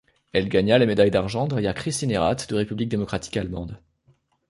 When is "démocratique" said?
2.89-3.37